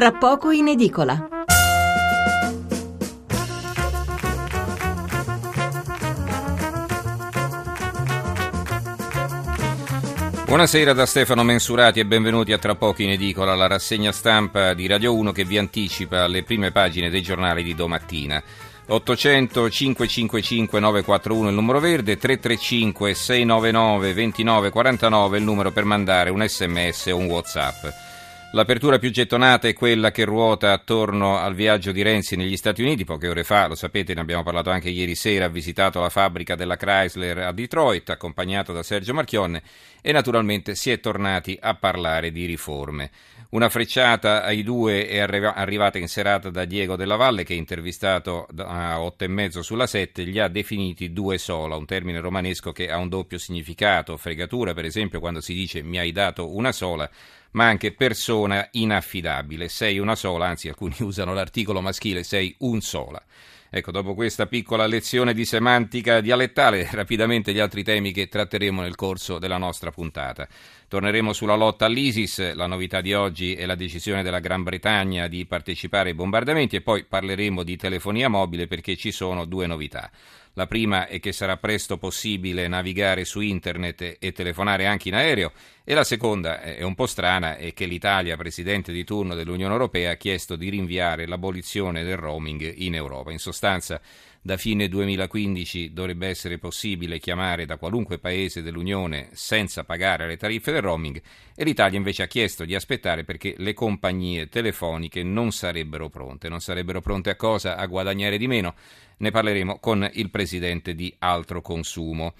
Tra 0.00 0.12
poco 0.12 0.50
in 0.50 0.66
edicola. 0.66 1.28
Buonasera 10.46 10.94
da 10.94 11.04
Stefano 11.04 11.42
Mensurati 11.42 12.00
e 12.00 12.06
benvenuti 12.06 12.54
a 12.54 12.56
Tra 12.56 12.76
poco 12.76 13.02
in 13.02 13.10
edicola, 13.10 13.54
la 13.54 13.66
rassegna 13.66 14.10
stampa 14.10 14.72
di 14.72 14.86
Radio 14.86 15.14
1 15.14 15.32
che 15.32 15.44
vi 15.44 15.58
anticipa 15.58 16.26
le 16.28 16.44
prime 16.44 16.70
pagine 16.70 17.10
dei 17.10 17.20
giornali 17.20 17.62
di 17.62 17.74
domattina. 17.74 18.42
800 18.86 19.68
555 19.68 20.80
941 20.80 21.48
il 21.50 21.54
numero 21.54 21.78
verde, 21.78 22.16
335 22.16 23.12
699 23.12 24.14
2949 24.14 25.36
il 25.36 25.44
numero 25.44 25.70
per 25.72 25.84
mandare 25.84 26.30
un 26.30 26.42
sms 26.42 27.08
o 27.08 27.16
un 27.18 27.26
whatsapp. 27.26 28.08
L'apertura 28.52 28.98
più 28.98 29.12
gettonata 29.12 29.68
è 29.68 29.74
quella 29.74 30.10
che 30.10 30.24
ruota 30.24 30.72
attorno 30.72 31.38
al 31.38 31.54
viaggio 31.54 31.92
di 31.92 32.02
Renzi 32.02 32.34
negli 32.34 32.56
Stati 32.56 32.82
Uniti. 32.82 33.04
Poche 33.04 33.28
ore 33.28 33.44
fa, 33.44 33.68
lo 33.68 33.76
sapete, 33.76 34.12
ne 34.12 34.22
abbiamo 34.22 34.42
parlato 34.42 34.70
anche 34.70 34.88
ieri 34.88 35.14
sera, 35.14 35.44
ha 35.44 35.48
visitato 35.48 36.00
la 36.00 36.08
fabbrica 36.08 36.56
della 36.56 36.74
Chrysler 36.74 37.38
a 37.38 37.52
Detroit, 37.52 38.10
accompagnato 38.10 38.72
da 38.72 38.82
Sergio 38.82 39.14
Marchionne, 39.14 39.62
e 40.02 40.10
naturalmente 40.10 40.74
si 40.74 40.90
è 40.90 40.98
tornati 40.98 41.56
a 41.60 41.76
parlare 41.76 42.32
di 42.32 42.44
riforme. 42.44 43.12
Una 43.50 43.68
frecciata 43.68 44.44
ai 44.44 44.62
due 44.62 45.08
è 45.08 45.18
arrivata 45.18 45.98
in 45.98 46.06
serata 46.06 46.50
da 46.50 46.64
Diego 46.64 46.94
Della 46.94 47.16
Valle, 47.16 47.42
che 47.42 47.54
intervistato 47.54 48.46
a 48.56 49.00
otto 49.00 49.24
e 49.24 49.26
mezzo 49.26 49.60
sulla 49.60 49.88
sette 49.88 50.22
li 50.22 50.38
ha 50.38 50.46
definiti 50.46 51.12
due 51.12 51.36
sola, 51.36 51.74
un 51.74 51.84
termine 51.84 52.20
romanesco 52.20 52.70
che 52.70 52.88
ha 52.92 52.96
un 52.96 53.08
doppio 53.08 53.38
significato. 53.38 54.16
Fregatura, 54.16 54.72
per 54.72 54.84
esempio, 54.84 55.18
quando 55.18 55.40
si 55.40 55.52
dice 55.52 55.82
mi 55.82 55.98
hai 55.98 56.12
dato 56.12 56.54
una 56.54 56.70
sola 56.70 57.10
ma 57.52 57.66
anche 57.66 57.92
persona 57.92 58.68
inaffidabile. 58.70 59.68
Sei 59.68 59.98
una 59.98 60.14
sola, 60.14 60.46
anzi 60.46 60.68
alcuni 60.68 60.94
usano 61.02 61.34
l'articolo 61.34 61.80
maschile, 61.80 62.22
sei 62.22 62.54
un 62.58 62.80
sola. 62.80 63.20
Ecco, 63.72 63.92
dopo 63.92 64.14
questa 64.14 64.48
piccola 64.48 64.86
lezione 64.86 65.32
di 65.32 65.44
semantica 65.44 66.20
dialettale, 66.20 66.88
rapidamente 66.90 67.52
gli 67.52 67.60
altri 67.60 67.84
temi 67.84 68.10
che 68.10 68.26
tratteremo 68.26 68.82
nel 68.82 68.96
corso 68.96 69.38
della 69.38 69.58
nostra 69.58 69.92
puntata. 69.92 70.48
Torneremo 70.88 71.32
sulla 71.32 71.54
lotta 71.54 71.84
all'ISIS, 71.84 72.52
la 72.54 72.66
novità 72.66 73.00
di 73.00 73.14
oggi 73.14 73.54
è 73.54 73.66
la 73.66 73.76
decisione 73.76 74.24
della 74.24 74.40
Gran 74.40 74.64
Bretagna 74.64 75.28
di 75.28 75.46
partecipare 75.46 76.08
ai 76.08 76.16
bombardamenti 76.16 76.74
e 76.74 76.80
poi 76.80 77.04
parleremo 77.04 77.62
di 77.62 77.76
telefonia 77.76 78.28
mobile 78.28 78.66
perché 78.66 78.96
ci 78.96 79.12
sono 79.12 79.44
due 79.44 79.68
novità. 79.68 80.10
La 80.60 80.66
prima 80.66 81.06
è 81.06 81.20
che 81.20 81.32
sarà 81.32 81.56
presto 81.56 81.96
possibile 81.96 82.68
navigare 82.68 83.24
su 83.24 83.40
internet 83.40 84.18
e 84.18 84.32
telefonare 84.32 84.84
anche 84.84 85.08
in 85.08 85.14
aereo 85.14 85.52
e 85.82 85.94
la 85.94 86.04
seconda 86.04 86.60
è 86.60 86.82
un 86.82 86.94
po' 86.94 87.06
strana 87.06 87.56
è 87.56 87.72
che 87.72 87.86
l'Italia, 87.86 88.36
presidente 88.36 88.92
di 88.92 89.02
turno 89.02 89.34
dell'Unione 89.34 89.72
Europea, 89.72 90.10
ha 90.10 90.16
chiesto 90.16 90.56
di 90.56 90.68
rinviare 90.68 91.26
l'abolizione 91.26 92.04
del 92.04 92.18
roaming 92.18 92.74
in 92.76 92.94
Europa. 92.94 93.32
In 93.32 93.38
sostanza 93.38 94.02
da 94.42 94.56
fine 94.56 94.88
2015 94.88 95.92
dovrebbe 95.92 96.26
essere 96.26 96.56
possibile 96.56 97.18
chiamare 97.18 97.66
da 97.66 97.76
qualunque 97.76 98.18
paese 98.18 98.62
dell'Unione 98.62 99.28
senza 99.32 99.84
pagare 99.84 100.26
le 100.26 100.38
tariffe 100.38 100.72
del 100.72 100.80
roaming 100.80 101.20
e 101.54 101.62
l'Italia 101.62 101.98
invece 101.98 102.22
ha 102.22 102.26
chiesto 102.26 102.64
di 102.64 102.74
aspettare 102.74 103.24
perché 103.24 103.54
le 103.58 103.74
compagnie 103.74 104.48
telefoniche 104.48 105.22
non 105.22 105.52
sarebbero 105.52 106.08
pronte. 106.08 106.48
Non 106.48 106.60
sarebbero 106.60 107.02
pronte 107.02 107.28
a 107.28 107.36
cosa? 107.36 107.76
A 107.76 107.84
guadagnare 107.86 108.38
di 108.38 108.46
meno? 108.46 108.74
Ne 109.18 109.30
parleremo 109.30 109.78
con 109.78 110.08
il 110.14 110.30
presidente 110.30 110.94
di 110.94 111.14
Altro 111.18 111.60
Consumo. 111.60 112.32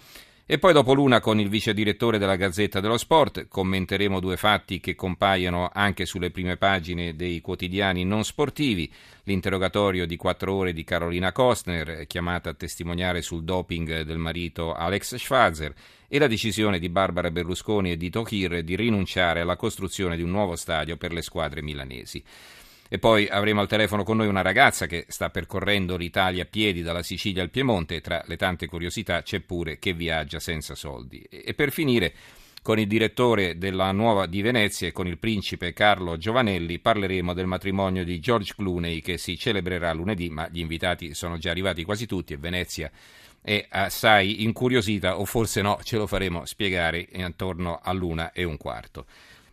E 0.52 0.58
poi 0.58 0.72
dopo 0.72 0.94
l'una 0.94 1.20
con 1.20 1.38
il 1.38 1.48
vice 1.48 1.72
direttore 1.72 2.18
della 2.18 2.34
Gazzetta 2.34 2.80
dello 2.80 2.98
Sport 2.98 3.46
commenteremo 3.46 4.18
due 4.18 4.36
fatti 4.36 4.80
che 4.80 4.96
compaiono 4.96 5.70
anche 5.72 6.06
sulle 6.06 6.32
prime 6.32 6.56
pagine 6.56 7.14
dei 7.14 7.40
quotidiani 7.40 8.02
non 8.02 8.24
sportivi, 8.24 8.92
l'interrogatorio 9.22 10.06
di 10.06 10.16
quattro 10.16 10.54
ore 10.54 10.72
di 10.72 10.82
Carolina 10.82 11.30
Kostner, 11.30 12.04
chiamata 12.08 12.50
a 12.50 12.54
testimoniare 12.54 13.22
sul 13.22 13.44
doping 13.44 14.00
del 14.00 14.18
marito 14.18 14.74
Alex 14.74 15.14
Schwarzer, 15.14 15.72
e 16.08 16.18
la 16.18 16.26
decisione 16.26 16.80
di 16.80 16.88
Barbara 16.88 17.30
Berlusconi 17.30 17.92
e 17.92 17.96
di 17.96 18.10
Tohir 18.10 18.64
di 18.64 18.74
rinunciare 18.74 19.42
alla 19.42 19.54
costruzione 19.54 20.16
di 20.16 20.22
un 20.24 20.30
nuovo 20.30 20.56
stadio 20.56 20.96
per 20.96 21.12
le 21.12 21.22
squadre 21.22 21.62
milanesi. 21.62 22.20
E 22.92 22.98
poi 22.98 23.28
avremo 23.28 23.60
al 23.60 23.68
telefono 23.68 24.02
con 24.02 24.16
noi 24.16 24.26
una 24.26 24.42
ragazza 24.42 24.86
che 24.86 25.04
sta 25.06 25.30
percorrendo 25.30 25.96
l'Italia 25.96 26.42
a 26.42 26.46
piedi 26.50 26.82
dalla 26.82 27.04
Sicilia 27.04 27.40
al 27.40 27.48
Piemonte 27.48 27.94
e 27.94 28.00
tra 28.00 28.20
le 28.26 28.36
tante 28.36 28.66
curiosità 28.66 29.22
c'è 29.22 29.38
pure 29.38 29.78
che 29.78 29.92
viaggia 29.92 30.40
senza 30.40 30.74
soldi. 30.74 31.20
E 31.20 31.54
per 31.54 31.70
finire 31.70 32.12
con 32.62 32.80
il 32.80 32.88
direttore 32.88 33.58
della 33.58 33.92
Nuova 33.92 34.26
di 34.26 34.42
Venezia 34.42 34.88
e 34.88 34.92
con 34.92 35.06
il 35.06 35.18
principe 35.18 35.72
Carlo 35.72 36.16
Giovanelli 36.16 36.80
parleremo 36.80 37.32
del 37.32 37.46
matrimonio 37.46 38.02
di 38.04 38.18
George 38.18 38.54
Clooney 38.56 39.00
che 39.00 39.18
si 39.18 39.38
celebrerà 39.38 39.92
lunedì, 39.92 40.28
ma 40.28 40.48
gli 40.50 40.58
invitati 40.58 41.14
sono 41.14 41.38
già 41.38 41.50
arrivati 41.52 41.84
quasi 41.84 42.06
tutti 42.06 42.32
e 42.32 42.38
Venezia 42.38 42.90
è 43.40 43.66
assai 43.70 44.42
incuriosita 44.42 45.18
o 45.18 45.24
forse 45.24 45.62
no, 45.62 45.78
ce 45.82 45.96
lo 45.96 46.06
faremo 46.06 46.44
spiegare 46.44 47.06
intorno 47.12 47.80
all'una 47.82 48.32
e 48.32 48.44
un 48.44 48.56
quarto. 48.56 49.06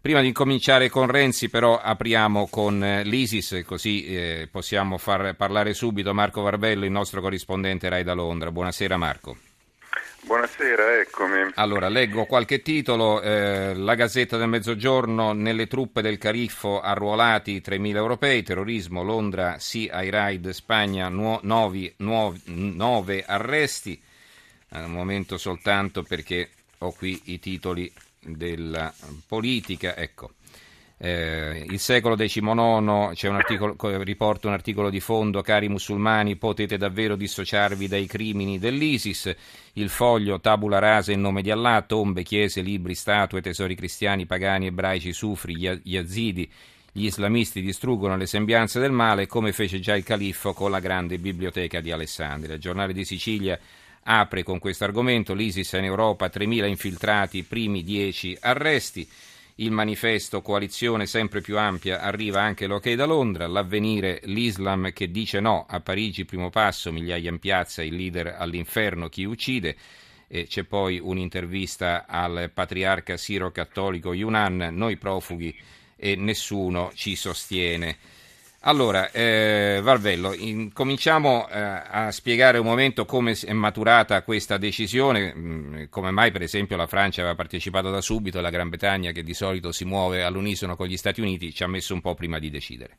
Prima 0.08 0.22
di 0.22 0.28
incominciare 0.28 0.88
con 0.88 1.12
Renzi, 1.12 1.50
però, 1.50 1.82
apriamo 1.82 2.48
con 2.48 2.82
eh, 2.82 3.04
l'ISIS, 3.04 3.64
così 3.66 4.06
eh, 4.06 4.48
possiamo 4.50 4.98
far 4.98 5.36
parlare 5.36 5.74
subito 5.74 6.14
Marco 6.14 6.40
Varvello, 6.44 6.86
il 6.86 6.92
nostro 6.92 7.20
corrispondente 7.20 7.90
Rai 7.90 8.06
da 8.06 8.14
Londra. 8.14 8.50
Buonasera 8.50 8.96
Marco. 8.96 9.36
Buonasera, 10.22 11.02
eccomi. 11.02 11.52
Allora, 11.56 11.90
leggo 11.90 12.24
qualche 12.24 12.62
titolo. 12.62 13.22
Eh, 13.22 13.74
la 13.76 13.96
Gazzetta 13.96 14.38
del 14.38 14.48
Mezzogiorno, 14.48 15.34
nelle 15.34 15.68
truppe 15.68 16.02
del 16.02 16.18
Cariffo 16.18 16.80
arruolati 16.80 17.62
3.000 17.62 17.96
europei, 17.98 18.44
terrorismo, 18.44 19.04
Londra, 19.04 19.60
sì 19.60 19.90
ai 19.92 20.10
raid, 20.10 20.52
Spagna, 20.52 21.10
9 21.10 21.96
arresti. 23.28 24.02
Un 24.70 24.90
momento 24.90 25.38
soltanto 25.38 26.02
perché 26.04 26.50
ho 26.78 26.94
qui 26.94 27.20
i 27.26 27.40
titoli 27.40 27.92
della 28.28 28.94
politica. 29.28 29.96
Ecco. 29.96 30.32
Eh, 31.00 31.64
il 31.70 31.80
secolo 31.80 32.16
XIX, 32.16 33.14
c'è 33.14 33.28
un 33.28 33.36
articolo, 33.36 33.76
riporto 34.02 34.48
un 34.48 34.54
articolo 34.54 34.90
di 34.90 35.00
fondo, 35.00 35.44
cari 35.44 35.70
musulmani, 35.70 36.38
potete 36.38 36.76
davvero 36.78 37.16
dissociarvi 37.16 37.88
dai 37.88 38.08
crimini 38.08 38.58
dell'ISIS. 38.58 39.36
Il 39.74 39.90
foglio, 39.90 40.40
tabula 40.40 40.80
rasa 40.80 41.12
in 41.12 41.22
nome 41.22 41.44
di 41.44 41.52
Allah, 41.52 41.84
tombe, 41.88 42.24
chiese, 42.24 42.62
libri, 42.62 42.96
statue, 42.96 43.42
tesori 43.42 43.76
cristiani, 43.76 44.26
pagani, 44.26 44.68
ebraici, 44.68 45.14
sufri, 45.14 45.80
yazidi. 45.84 46.50
Gli 46.92 47.06
islamisti 47.06 47.62
distruggono 47.62 48.18
le 48.18 48.26
sembianze 48.26 48.80
del 48.80 48.92
male, 48.92 49.28
come 49.28 49.52
fece 49.52 49.80
già 49.80 49.96
il 49.96 50.04
califfo 50.04 50.54
con 50.54 50.72
la 50.72 50.80
grande 50.80 51.20
biblioteca 51.20 51.80
di 51.80 51.92
Alessandria. 51.92 52.56
Il 52.56 52.60
giornale 52.60 52.94
di 52.94 53.06
Sicilia 53.06 53.60
apre 54.10 54.44
con 54.44 54.60
questo 54.60 54.86
argomento, 54.86 55.34
l'ISIS 55.34 55.74
in 55.74 55.84
Europa 55.84 56.28
3.000 56.28 56.68
infiltrati, 56.68 57.44
primi 57.44 57.84
10 57.84 58.38
arresti, 58.40 59.08
il 59.56 59.72
manifesto 59.72 60.42
coalizione 60.42 61.06
sempre 61.08 61.42
più 61.42 61.58
ampia 61.58 62.00
arriva 62.02 62.42
anche 62.42 62.68
l'ok 62.68 62.94
da 62.94 63.06
Londra, 63.06 63.48
l'avvenire 63.48 64.22
l'Islam 64.26 64.94
che 64.94 65.12
dice 65.12 65.40
no, 65.40 65.66
a 65.68 65.80
Parigi 65.82 66.26
primo 66.26 66.50
passo, 66.50 66.92
migliaia 66.92 67.30
in 67.30 67.40
piazza, 67.40 67.84
il 67.84 67.96
leader 67.96 68.36
all'inferno, 68.38 69.10
chi 69.10 69.26
uccide, 69.26 69.76
e 70.28 70.46
c'è 70.46 70.64
poi 70.64 71.00
un'intervista 71.00 72.06
al 72.08 72.52
patriarca 72.54 73.18
siro-cattolico 73.18 74.14
Yunan, 74.14 74.70
noi 74.72 74.96
profughi 74.98 75.54
e 75.96 76.16
nessuno 76.16 76.92
ci 76.94 77.16
sostiene. 77.16 77.98
Allora, 78.68 79.10
eh, 79.12 79.80
Valvello, 79.82 80.34
in, 80.34 80.74
cominciamo 80.74 81.48
eh, 81.48 81.58
a 81.58 82.12
spiegare 82.12 82.58
un 82.58 82.66
momento 82.66 83.06
come 83.06 83.32
è 83.32 83.54
maturata 83.54 84.22
questa 84.24 84.58
decisione, 84.58 85.34
mm, 85.34 85.84
come 85.90 86.12
mai 86.12 86.32
per 86.32 86.42
esempio 86.42 86.76
la 86.76 86.86
Francia 86.86 87.22
aveva 87.22 87.38
partecipato 87.38 87.90
da 87.90 88.02
subito 88.02 88.40
e 88.40 88.42
la 88.42 88.50
Gran 88.50 88.68
Bretagna, 88.68 89.12
che 89.12 89.24
di 89.24 89.34
solito 89.34 89.72
si 89.72 89.86
muove 89.86 90.22
all'unisono 90.22 90.76
con 90.76 90.88
gli 90.88 90.98
Stati 90.98 91.22
Uniti, 91.22 91.54
ci 91.54 91.64
ha 91.64 91.68
messo 91.68 91.94
un 91.94 92.02
po' 92.02 92.14
prima 92.14 92.40
di 92.40 92.50
decidere. 92.50 92.98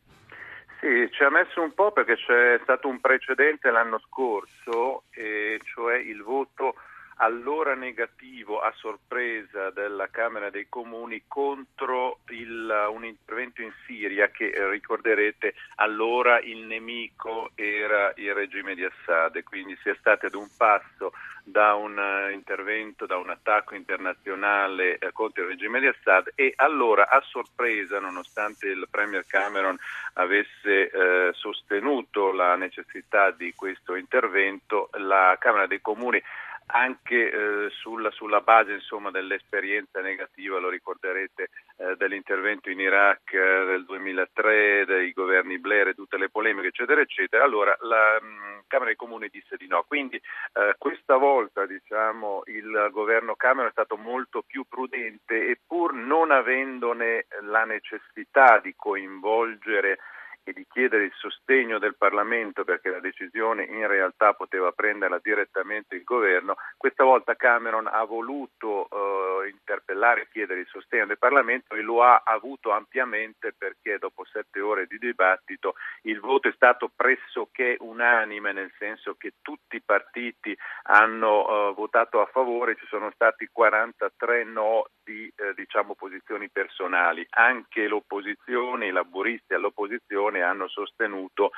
Sì, 0.81 1.06
ci 1.11 1.23
ha 1.23 1.29
messo 1.29 1.61
un 1.61 1.75
po' 1.75 1.93
perché 1.93 2.14
c'è 2.14 2.59
stato 2.62 2.88
un 2.88 2.99
precedente 3.00 3.71
l'anno 3.71 4.00
scorso, 4.09 5.03
e 5.11 5.61
cioè 5.75 5.99
il 5.99 6.23
voto 6.23 6.76
allora 7.19 7.75
negativo 7.75 8.61
a 8.61 8.73
sorpresa 8.76 9.70
della 9.70 10.09
Camera 10.09 10.50
dei 10.50 10.67
Comuni 10.69 11.25
contro 11.26 12.20
il, 12.29 12.87
un 12.91 13.05
intervento 13.05 13.62
in 13.62 13.73
Siria 13.87 14.29
che 14.29 14.49
eh, 14.49 14.69
ricorderete 14.70 15.55
allora 15.76 16.41
il 16.41 16.65
nemico 16.65 17.50
era 17.55 18.12
il 18.17 18.35
regime 18.35 18.75
di 18.75 18.85
Assad. 18.85 19.37
E 19.37 19.43
quindi 19.43 19.76
si 19.82 19.88
è 19.88 19.97
stati 19.99 20.26
ad 20.26 20.35
un 20.35 20.49
passo 20.56 21.12
da 21.43 21.75
un 21.75 21.97
uh, 21.97 22.31
intervento, 22.31 23.06
da 23.06 23.17
un 23.17 23.31
attacco 23.31 23.75
internazionale 23.75 24.99
uh, 25.00 25.12
contro 25.12 25.43
il 25.43 25.49
regime 25.49 25.81
di 25.81 25.87
Assad 25.87 26.32
e 26.35 26.53
allora 26.56 27.09
a 27.09 27.23
sorpresa, 27.23 27.99
nonostante 27.99 28.69
il 28.69 28.87
Premier 28.91 29.25
Cameron 29.26 29.76
avesse 30.14 30.91
uh, 30.93 31.32
sostenuto 31.32 32.32
la 32.32 32.55
necessità 32.56 33.31
di 33.31 33.55
questo 33.55 33.94
intervento, 33.94 34.91
la 34.99 35.37
Camera 35.41 35.67
dei 35.67 35.81
Comuni 35.81 36.23
anche 36.70 37.31
eh, 37.31 37.70
sulla, 37.70 38.11
sulla, 38.11 38.41
base 38.41 38.73
insomma, 38.73 39.11
dell'esperienza 39.11 40.00
negativa, 40.00 40.59
lo 40.59 40.69
ricorderete, 40.69 41.49
eh, 41.76 41.97
dell'intervento 41.97 42.70
in 42.70 42.81
Iraq 42.81 43.32
eh, 43.32 43.65
del 43.65 43.85
2003, 43.85 44.85
dei 44.85 45.12
governi 45.12 45.59
Blair 45.59 45.88
e 45.88 45.94
tutte 45.94 46.19
le 46.19 46.29
polemiche, 46.29 46.69
eccetera, 46.69 47.00
eccetera. 47.00 47.44
Allora 47.44 47.76
la 47.81 48.19
mh, 48.20 48.26
mm, 48.26 48.59
Camera 48.67 48.91
dei 48.91 48.97
Comuni 48.97 49.29
disse 49.31 49.56
di 49.56 49.67
no. 49.67 49.85
Quindi 49.87 50.17
eh, 50.17 50.75
questa 50.76 51.17
volta 51.17 51.65
diciamo, 51.65 52.43
il 52.47 52.88
governo 52.91 53.35
Cameron 53.35 53.69
è 53.69 53.73
stato 53.73 53.97
molto 53.97 54.43
più 54.43 54.64
prudente 54.69 55.47
e 55.47 55.59
pur 55.67 55.94
non 55.94 56.31
avendone 56.31 57.26
la 57.43 57.64
necessità 57.64 58.59
di 58.59 58.75
coinvolgere 58.76 59.99
e 60.49 60.53
di 60.55 60.67
chiedere 60.71 61.05
il 61.05 61.12
sostegno 61.15 61.79
del 61.79 61.95
Parlamento 61.95 62.65
perché 62.65 62.89
la 62.89 63.00
decisione 63.00 63.65
in 63.65 63.87
realtà 63.87 64.33
poteva 64.33 64.73
prenderla 64.73 65.21
direttamente 65.23 65.95
il 65.95 66.05
governo, 66.05 66.56
questa 66.79 67.05
volta 67.05 67.37
Cameron 67.37 67.87
ha 67.87 68.03
voluto 68.05 68.89
eh, 68.89 69.18
interpellare 69.99 70.23
e 70.23 70.29
chiedere 70.31 70.61
il 70.61 70.69
sostegno 70.71 71.06
del 71.06 71.19
Parlamento 71.19 71.75
e 71.75 71.83
lo 71.83 72.03
ha 72.03 72.23
avuto 72.25 72.71
ampiamente 72.71 73.53
perché 73.56 73.99
dopo 73.99 74.25
sette 74.25 74.61
ore 74.61 74.87
di 74.87 74.99
dibattito 74.99 75.75
il 76.03 76.21
voto 76.21 76.49
è 76.49 76.53
stato 76.55 76.91
pressoché 76.95 77.77
unanime, 77.81 78.53
nel 78.53 78.73
senso 78.79 79.15
che 79.19 79.35
tutti 79.43 79.77
i 79.77 79.83
partiti 79.83 80.56
hanno 80.85 81.71
eh, 81.71 81.75
votato 81.75 82.21
a 82.21 82.27
favore, 82.27 82.77
ci 82.77 82.87
sono 82.87 83.11
stati 83.12 83.49
43 83.50 84.45
no 84.45 84.87
di 85.03 85.31
eh, 85.37 85.55
diciamo, 85.55 85.95
posizioni 85.95 86.49
personali, 86.49 87.27
anche 87.31 87.89
l'opposizione, 87.89 88.87
i 88.87 88.93
laburisti 88.93 89.55
all'opposizione 89.55 89.87
opposizione 89.89 90.43
hanno 90.43 90.69
sostenuto 90.69 91.50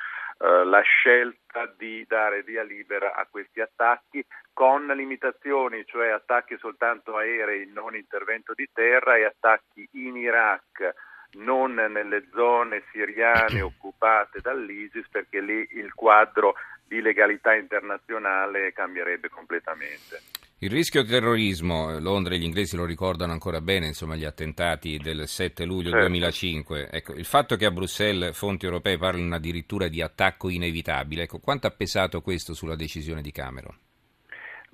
eh, 0.42 0.64
la 0.64 0.80
scelta 0.80 1.70
di 1.76 2.04
dare 2.08 2.42
via 2.42 2.62
libera 2.62 3.14
a 3.14 3.26
questi 3.30 3.60
attacchi 3.60 4.24
con 4.54 4.86
limitazioni, 4.86 5.84
cioè 5.84 6.08
attacchi 6.08 6.56
soltanto 6.58 7.16
aerei, 7.16 7.70
non 7.72 7.94
intervento 7.94 8.54
di 8.54 8.66
terra 8.72 9.16
e 9.16 9.24
attacchi 9.24 9.86
in 9.92 10.16
Iraq 10.16 10.94
non 11.32 11.74
nelle 11.74 12.26
zone 12.32 12.82
siriane 12.90 13.60
occupate 13.62 14.40
dall'ISIS 14.40 15.08
perché 15.10 15.40
lì 15.40 15.68
il 15.72 15.92
quadro 15.94 16.54
di 16.86 17.00
legalità 17.00 17.54
internazionale 17.54 18.72
cambierebbe 18.72 19.28
completamente. 19.28 20.39
Il 20.62 20.68
rischio 20.68 21.02
terrorismo, 21.04 21.90
eh, 21.90 22.00
Londra 22.00 22.34
e 22.34 22.38
gli 22.38 22.44
inglesi 22.44 22.76
lo 22.76 22.84
ricordano 22.84 23.32
ancora 23.32 23.62
bene, 23.62 23.86
insomma 23.86 24.14
gli 24.14 24.26
attentati 24.26 24.98
del 24.98 25.26
7 25.26 25.64
luglio 25.64 25.88
certo. 25.88 26.06
2005, 26.06 26.90
ecco, 26.90 27.14
il 27.14 27.24
fatto 27.24 27.56
che 27.56 27.64
a 27.64 27.70
Bruxelles 27.70 28.36
fonti 28.36 28.66
europee 28.66 28.98
parlino 28.98 29.34
addirittura 29.34 29.88
di 29.88 30.02
attacco 30.02 30.50
inevitabile, 30.50 31.22
ecco, 31.22 31.38
quanto 31.38 31.66
ha 31.66 31.70
pesato 31.70 32.20
questo 32.20 32.52
sulla 32.52 32.76
decisione 32.76 33.22
di 33.22 33.32
Cameron? 33.32 33.74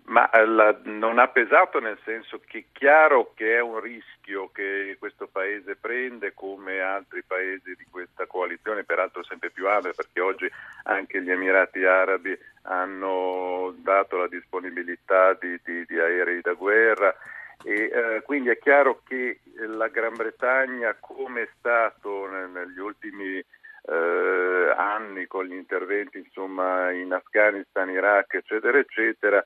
Ma 0.06 0.31
eh, 0.31 0.47
la, 0.47 0.79
non 0.85 1.19
ha 1.19 1.26
pesato 1.26 1.81
nel 1.81 1.99
senso 2.05 2.41
che 2.47 2.58
è 2.58 2.64
chiaro 2.73 3.32
che 3.35 3.56
è 3.56 3.61
un 3.61 3.81
rischio 3.81 4.50
che 4.53 4.94
questo 5.00 5.26
paese 5.26 5.75
prende 5.75 6.32
come 6.32 6.81
altri 6.81 7.25
paesi 7.25 7.75
di 7.75 7.87
questa 7.91 8.26
coalizione, 8.26 8.85
peraltro 8.85 9.25
sempre 9.25 9.50
più 9.50 9.69
ampia 9.69 9.93
perché 9.93 10.20
oggi 10.20 10.49
anche 10.85 11.20
gli 11.20 11.31
Emirati 11.31 11.85
Arabi 11.85 12.38
hanno 12.62 13.75
dato 13.79 14.17
la 14.17 14.29
disponibilità 14.29 15.35
di, 15.35 15.58
di, 15.64 15.85
di 15.85 15.99
aerei 15.99 16.41
da 16.41 16.53
guerra. 16.53 17.12
E 17.64 17.91
eh, 17.93 18.23
quindi 18.23 18.50
è 18.50 18.58
chiaro 18.58 19.00
che 19.05 19.41
la 19.56 19.88
Gran 19.88 20.14
Bretagna 20.14 20.94
come 21.00 21.43
è 21.43 21.49
stato 21.58 22.29
negli 22.29 22.79
ultimi 22.79 23.38
eh, 23.38 24.75
anni 24.76 25.26
con 25.26 25.47
gli 25.47 25.55
interventi 25.55 26.19
insomma, 26.19 26.93
in 26.93 27.12
Afghanistan, 27.12 27.91
Iraq 27.91 28.35
eccetera 28.35 28.79
eccetera 28.79 29.43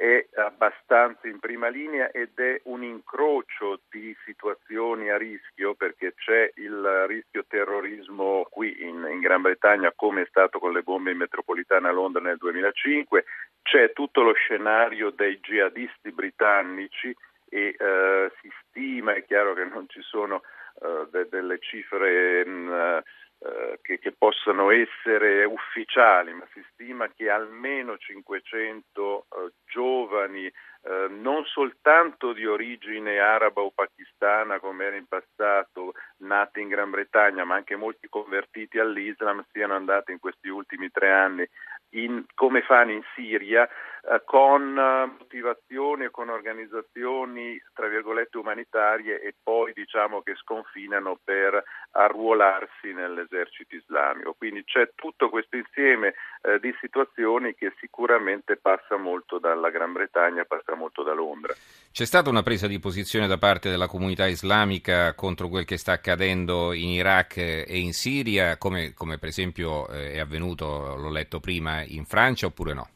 è 0.00 0.28
abbastanza 0.36 1.28
in 1.28 1.40
prima 1.40 1.68
linea 1.68 2.10
ed 2.10 2.30
è 2.38 2.58
un 2.64 2.82
incrocio 2.82 3.80
di 3.90 4.16
situazioni 4.24 5.10
a 5.10 5.18
rischio 5.18 5.74
perché 5.74 6.14
c'è 6.14 6.50
il 6.54 7.04
rischio 7.06 7.44
terrorismo 7.46 8.46
qui 8.50 8.74
in, 8.80 9.06
in 9.10 9.20
Gran 9.20 9.42
Bretagna 9.42 9.92
come 9.94 10.22
è 10.22 10.26
stato 10.30 10.58
con 10.58 10.72
le 10.72 10.80
bombe 10.80 11.10
in 11.10 11.18
metropolitana 11.18 11.90
a 11.90 11.92
Londra 11.92 12.22
nel 12.22 12.38
2005, 12.38 13.24
c'è 13.60 13.92
tutto 13.92 14.22
lo 14.22 14.32
scenario 14.32 15.10
dei 15.10 15.38
jihadisti 15.38 16.12
britannici 16.12 17.14
e 17.50 17.76
eh, 17.78 18.32
si 18.40 18.50
stima, 18.62 19.12
è 19.12 19.22
chiaro 19.26 19.52
che 19.52 19.64
non 19.64 19.86
ci 19.86 20.00
sono 20.00 20.40
eh, 20.80 21.08
de- 21.10 21.28
delle 21.28 21.58
cifre 21.58 22.46
mh, 22.46 23.02
eh, 23.42 23.78
che, 23.80 23.98
che, 23.98 24.12
possano 24.12 24.70
essere 24.70 25.44
ufficiali, 25.44 26.34
ma 26.34 26.46
si 26.52 26.62
stima 26.72 27.08
che 27.08 27.30
almeno 27.30 27.96
500 27.96 29.26
eh, 29.30 29.52
giovani, 29.64 30.44
eh, 30.44 31.06
non 31.08 31.44
soltanto 31.46 32.34
di 32.34 32.44
origine 32.44 33.18
araba 33.18 33.62
o 33.62 33.70
pakistana 33.70 34.60
come 34.60 34.84
era 34.84 34.96
in 34.96 35.06
passato, 35.06 35.92
nati 36.18 36.60
in 36.60 36.68
Gran 36.68 36.90
Bretagna, 36.90 37.44
ma 37.44 37.54
anche 37.54 37.76
molti 37.76 38.08
convertiti 38.10 38.78
all'Islam, 38.78 39.42
siano 39.50 39.74
andati 39.74 40.12
in 40.12 40.18
questi 40.18 40.48
ultimi 40.48 40.90
tre 40.90 41.10
anni 41.10 41.48
in, 41.90 42.24
come 42.34 42.60
fanno 42.60 42.92
in 42.92 43.02
Siria, 43.14 43.66
eh, 44.02 44.22
con 44.24 44.76
eh, 44.78 45.16
motivazioni 45.18 46.04
e 46.04 46.10
con 46.10 46.28
organizzazioni 46.28 47.60
tra 47.74 47.88
virgolette 47.88 48.38
umanitarie 48.38 49.20
e 49.20 49.34
poi 49.42 49.72
diciamo 49.72 50.22
che 50.22 50.34
sconfinano 50.36 51.18
per 51.22 51.62
arruolarsi 51.92 52.92
nell'esercito 52.92 53.74
islamico. 53.76 54.34
Quindi 54.34 54.64
c'è 54.64 54.90
tutto 54.94 55.28
questo 55.28 55.56
insieme 55.56 56.14
eh, 56.42 56.58
di 56.60 56.74
situazioni 56.80 57.54
che 57.54 57.74
sicuramente 57.78 58.56
passa 58.56 58.96
molto 58.96 59.38
dalla 59.38 59.70
Gran 59.70 59.92
Bretagna, 59.92 60.44
passa 60.44 60.74
molto 60.74 61.02
da 61.02 61.12
Londra. 61.12 61.52
C'è 61.92 62.04
stata 62.04 62.30
una 62.30 62.42
presa 62.42 62.66
di 62.66 62.78
posizione 62.78 63.26
da 63.26 63.38
parte 63.38 63.68
della 63.68 63.88
comunità 63.88 64.26
islamica 64.26 65.14
contro 65.14 65.48
quel 65.48 65.64
che 65.64 65.76
sta 65.76 65.92
accadendo 65.92 66.72
in 66.72 66.88
Iraq 66.88 67.36
e 67.36 67.78
in 67.78 67.92
Siria, 67.92 68.56
come, 68.56 68.94
come 68.94 69.18
per 69.18 69.28
esempio 69.28 69.88
eh, 69.88 70.12
è 70.12 70.18
avvenuto, 70.18 70.96
l'ho 70.96 71.10
letto 71.10 71.40
prima, 71.40 71.82
in 71.82 72.04
Francia 72.04 72.46
oppure 72.46 72.74
no? 72.74 72.88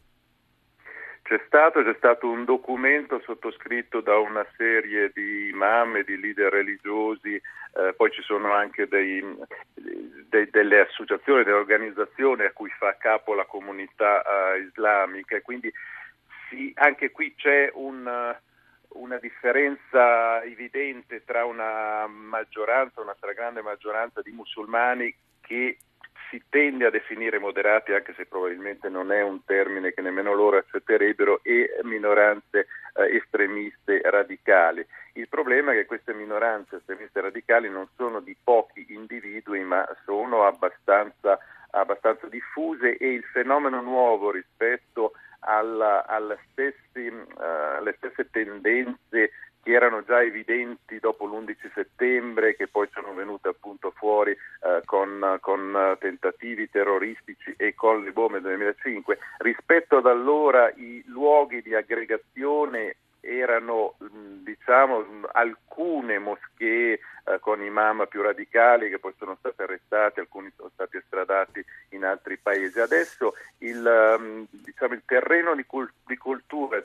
C'è 1.24 1.40
stato, 1.46 1.82
c'è 1.82 1.94
stato, 1.96 2.28
un 2.28 2.44
documento 2.44 3.18
sottoscritto 3.24 4.02
da 4.02 4.18
una 4.18 4.44
serie 4.58 5.10
di 5.14 5.48
imam 5.48 5.96
e 5.96 6.04
di 6.04 6.20
leader 6.20 6.52
religiosi, 6.52 7.34
eh, 7.36 7.94
poi 7.96 8.10
ci 8.10 8.20
sono 8.20 8.52
anche 8.52 8.86
dei, 8.86 9.24
dei, 10.28 10.50
delle 10.50 10.80
associazioni, 10.80 11.42
delle 11.42 11.56
organizzazioni 11.56 12.44
a 12.44 12.52
cui 12.52 12.68
fa 12.68 12.98
capo 12.98 13.32
la 13.32 13.46
comunità 13.46 14.20
eh, 14.22 14.58
islamica. 14.68 15.40
Quindi 15.40 15.72
sì, 16.50 16.70
anche 16.76 17.10
qui 17.10 17.34
c'è 17.34 17.70
un, 17.72 18.36
una 18.88 19.16
differenza 19.16 20.42
evidente 20.42 21.24
tra 21.24 21.46
una 21.46 22.06
maggioranza, 22.06 23.00
una 23.00 23.14
stragrande 23.16 23.62
maggioranza 23.62 24.20
di 24.20 24.30
musulmani 24.30 25.16
che 25.46 25.78
si 26.30 26.42
tende 26.48 26.86
a 26.86 26.90
definire 26.90 27.38
moderati, 27.38 27.92
anche 27.92 28.14
se 28.14 28.26
probabilmente 28.26 28.88
non 28.88 29.12
è 29.12 29.22
un 29.22 29.44
termine 29.44 29.92
che 29.92 30.00
nemmeno 30.00 30.32
loro 30.32 30.56
accetterebbero, 30.56 31.40
e 31.42 31.78
minoranze 31.82 32.66
eh, 32.94 33.16
estremiste 33.16 34.00
radicali. 34.04 34.84
Il 35.12 35.28
problema 35.28 35.72
è 35.72 35.74
che 35.76 35.86
queste 35.86 36.12
minoranze 36.12 36.76
estremiste 36.76 37.20
radicali 37.20 37.70
non 37.70 37.86
sono 37.96 38.20
di 38.20 38.36
pochi 38.42 38.86
individui, 38.88 39.60
ma 39.60 39.86
sono 40.04 40.44
abbastanza, 40.44 41.38
abbastanza 41.70 42.26
diffuse 42.26 42.96
e 42.96 43.12
il 43.12 43.24
fenomeno 43.24 43.80
nuovo 43.80 44.32
rispetto 44.32 45.12
alla, 45.40 46.06
alla 46.06 46.36
stessi, 46.50 47.06
uh, 47.06 47.32
alle 47.36 47.94
stesse 47.98 48.28
tendenze 48.30 49.30
che 49.64 49.72
erano 49.72 50.04
già 50.04 50.22
evidenti 50.22 51.00
dopo 51.00 51.24
l'11 51.24 51.72
settembre, 51.72 52.54
che 52.54 52.68
poi 52.68 52.86
sono 52.92 53.14
venute 53.14 53.48
appunto 53.48 53.90
fuori 53.90 54.32
eh, 54.32 54.82
con, 54.84 55.38
con, 55.40 55.96
tentativi 55.98 56.68
terroristici 56.68 57.54
e 57.56 57.74
con 57.74 58.04
le 58.04 58.12
bombe 58.12 58.40
del 58.40 58.56
2005. 58.56 59.18
Rispetto 59.38 59.96
ad 59.96 60.06
allora 60.06 60.70
i 60.76 61.02
luoghi 61.06 61.62
di 61.62 61.74
aggregazione 61.74 62.96
erano 63.20 63.94
diciamo, 64.42 65.04
alcune 65.32 66.18
moschee 66.18 67.00
eh, 67.24 67.38
con 67.40 67.62
imam 67.62 68.06
più 68.06 68.20
radicali 68.20 68.90
che 68.90 68.98
poi 68.98 69.14
sono 69.18 69.36
stati 69.38 69.62
arrestati, 69.62 70.20
alcuni 70.20 70.52
sono 70.54 70.70
stati 70.74 70.98
estradati 70.98 71.64
in 71.90 72.04
altri 72.04 72.36
paesi. 72.36 72.78
Adesso 72.78 73.34
il, 73.58 74.16
um, 74.18 74.46
diciamo, 74.50 74.94
il 74.94 75.02
terreno 75.06 75.54
di, 75.54 75.64
cult- 75.64 75.94
di, 76.06 76.16
cultura 76.16 76.80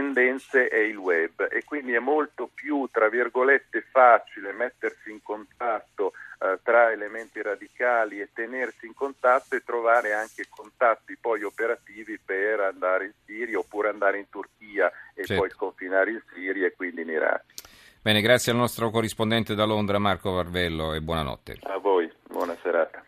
tendenze 0.00 0.68
è 0.68 0.78
il 0.78 0.96
web 0.96 1.46
e 1.50 1.62
quindi 1.64 1.92
è 1.92 1.98
molto 1.98 2.48
più, 2.52 2.88
tra 2.90 3.10
virgolette, 3.10 3.84
facile 3.90 4.52
mettersi 4.52 5.10
in 5.10 5.22
contatto 5.22 6.12
eh, 6.38 6.58
tra 6.62 6.90
elementi 6.90 7.42
radicali 7.42 8.20
e 8.20 8.30
tenersi 8.32 8.86
in 8.86 8.94
contatto 8.94 9.54
e 9.54 9.62
trovare 9.62 10.14
anche 10.14 10.46
contatti 10.48 11.18
poi 11.20 11.42
operativi 11.42 12.18
per 12.18 12.60
andare 12.60 13.04
in 13.04 13.12
Siria 13.26 13.58
oppure 13.58 13.90
andare 13.90 14.18
in 14.18 14.30
Turchia 14.30 14.90
e 15.14 15.26
certo. 15.26 15.42
poi 15.42 15.50
sconfinare 15.50 16.12
in 16.12 16.22
Siria 16.32 16.66
e 16.66 16.72
quindi 16.74 17.02
in 17.02 17.10
Iraq. 17.10 17.44
Bene, 18.00 18.22
grazie 18.22 18.52
al 18.52 18.58
nostro 18.58 18.88
corrispondente 18.88 19.54
da 19.54 19.64
Londra 19.64 19.98
Marco 19.98 20.32
Varvello 20.32 20.94
e 20.94 21.02
buonanotte. 21.02 21.58
A 21.64 21.76
voi, 21.76 22.10
buona 22.26 22.56
serata. 22.62 23.04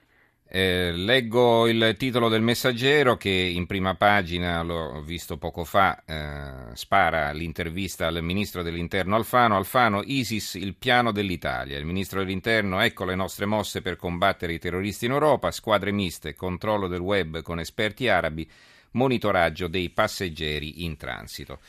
Eh, 0.54 0.92
leggo 0.92 1.66
il 1.66 1.94
titolo 1.96 2.28
del 2.28 2.42
messaggero 2.42 3.16
che 3.16 3.30
in 3.30 3.64
prima 3.64 3.94
pagina, 3.94 4.60
l'ho 4.60 5.00
visto 5.00 5.38
poco 5.38 5.64
fa, 5.64 6.04
eh, 6.04 6.76
spara 6.76 7.32
l'intervista 7.32 8.08
al 8.08 8.22
ministro 8.22 8.62
dell'interno 8.62 9.16
Alfano. 9.16 9.56
Alfano, 9.56 10.02
ISIS, 10.04 10.56
il 10.56 10.74
piano 10.74 11.10
dell'Italia. 11.10 11.78
Il 11.78 11.86
ministro 11.86 12.18
dell'interno, 12.18 12.80
ecco 12.80 13.06
le 13.06 13.14
nostre 13.14 13.46
mosse 13.46 13.80
per 13.80 13.96
combattere 13.96 14.52
i 14.52 14.58
terroristi 14.58 15.06
in 15.06 15.12
Europa, 15.12 15.50
squadre 15.50 15.90
miste, 15.90 16.34
controllo 16.34 16.86
del 16.86 17.00
web 17.00 17.40
con 17.40 17.58
esperti 17.58 18.08
arabi, 18.08 18.46
monitoraggio 18.90 19.68
dei 19.68 19.88
passeggeri 19.88 20.84
in 20.84 20.98
transito. 20.98 21.60